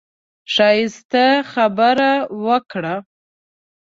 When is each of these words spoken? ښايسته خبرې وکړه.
ښايسته 0.53 1.25
خبرې 1.51 2.13
وکړه. 2.45 2.95